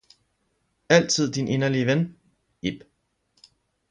[0.95, 2.17] Altid din inderlige ven,
[2.61, 2.83] ib